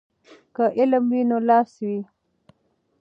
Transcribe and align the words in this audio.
که 0.55 0.63
علم 0.79 1.05
وي 1.11 1.21
نو 1.29 1.37
لاس 1.49 1.71
وي. 1.85 1.97